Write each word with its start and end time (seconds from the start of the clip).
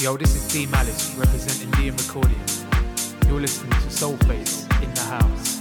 Yo, 0.00 0.16
this 0.16 0.34
is 0.34 0.50
D 0.50 0.64
Malice 0.64 1.14
representing 1.16 1.70
Liam 1.72 1.94
Recording. 1.98 2.40
You're 3.28 3.38
listening 3.38 3.72
to 3.72 3.88
Soulface 3.88 4.64
in 4.82 4.94
the 4.94 5.00
house. 5.02 5.59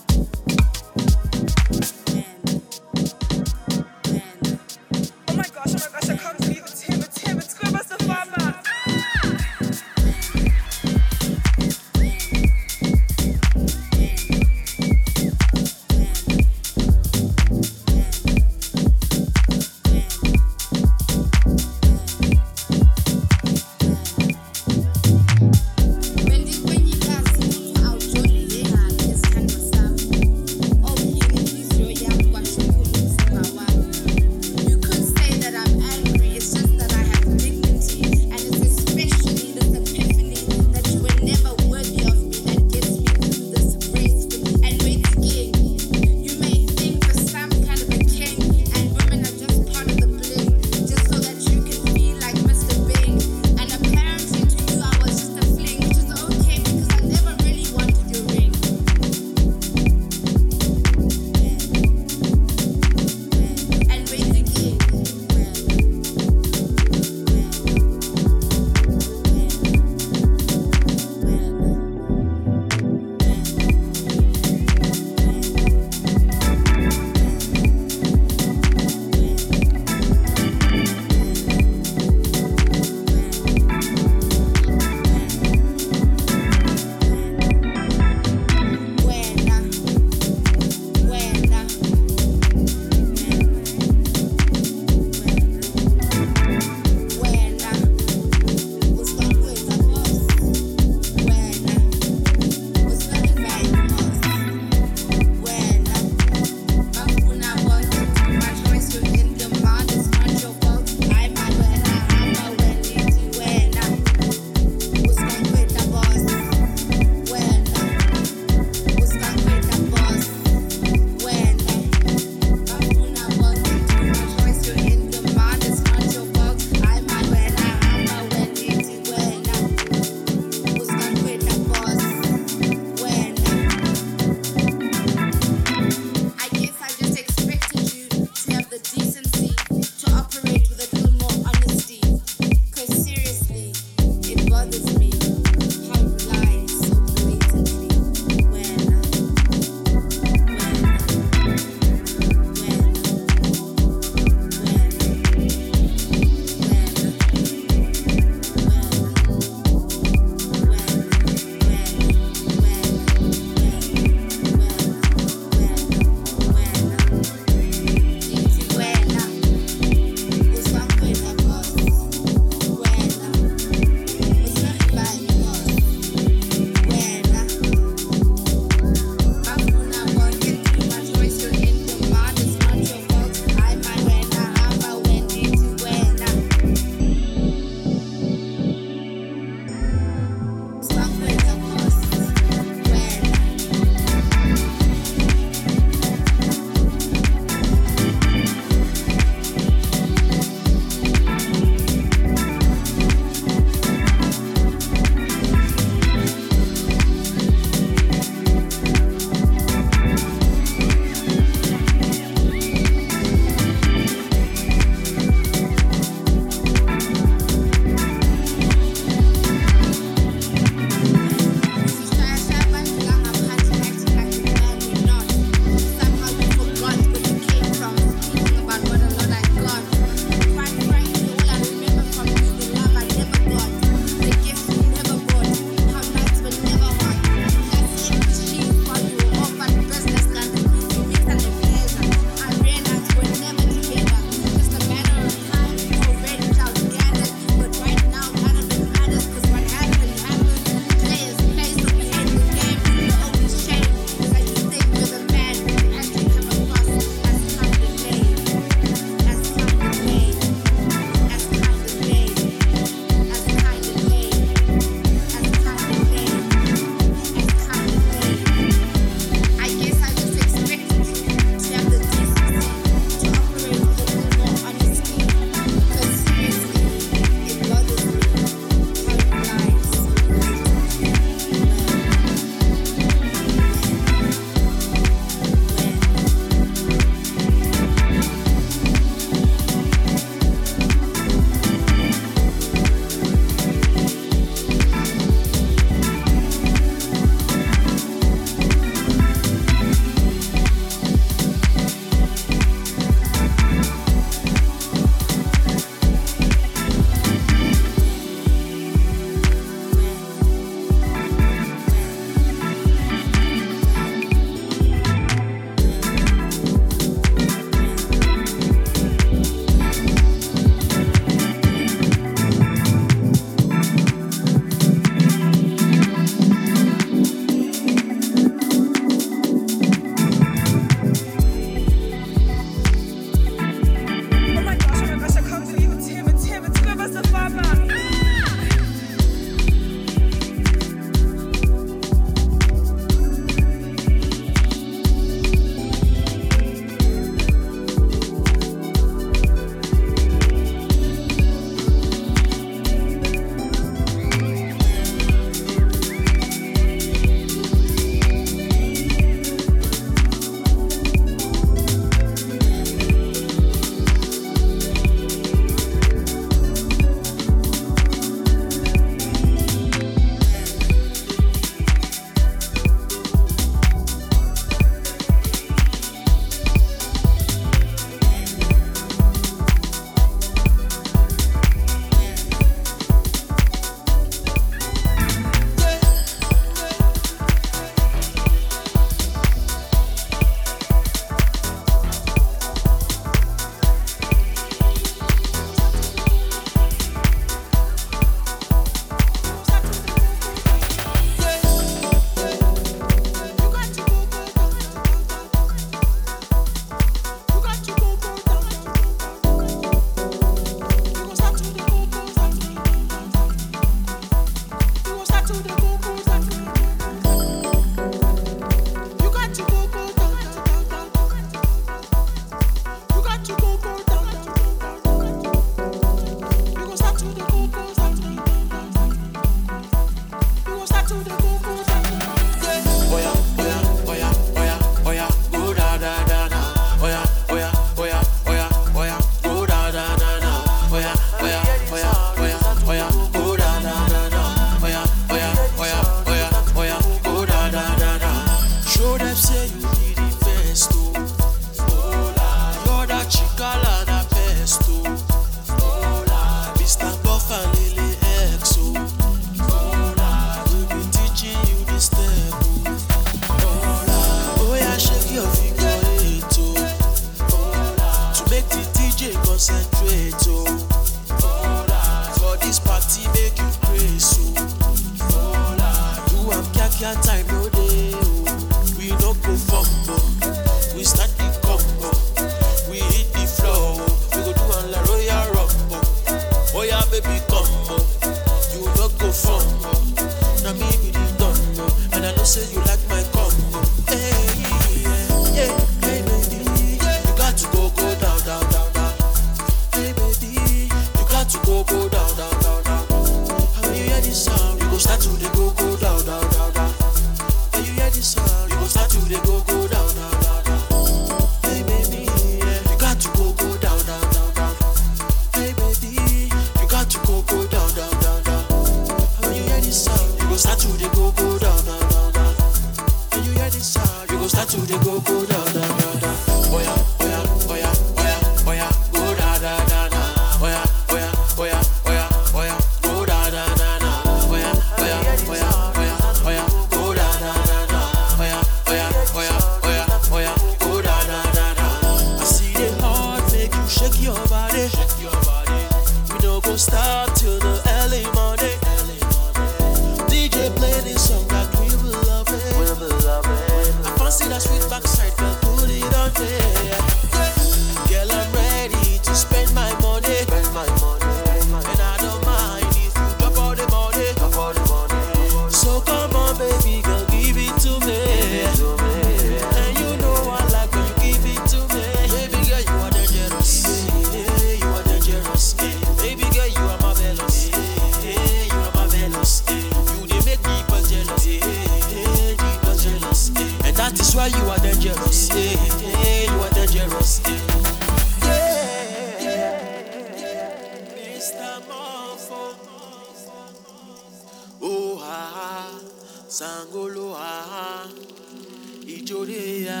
jòlè 599.38 599.64
ya 599.86 600.00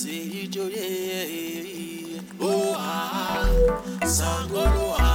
ṣèyí 0.00 0.40
jòlè 0.54 0.86
ya. 1.10 1.20
ó 2.50 2.52
hà. 4.98 5.05